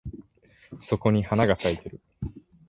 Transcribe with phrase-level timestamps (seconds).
[0.81, 1.99] そこに花が咲いてる